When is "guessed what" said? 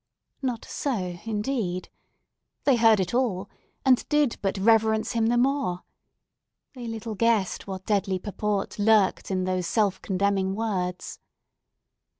7.13-7.85